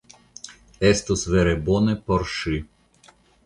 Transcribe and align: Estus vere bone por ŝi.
Estus 0.91 1.27
vere 1.35 1.55
bone 1.69 1.95
por 2.11 2.27
ŝi. 2.41 2.59